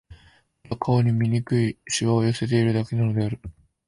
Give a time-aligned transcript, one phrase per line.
[0.63, 3.39] ただ、顔に醜い皺を寄せているだけなのである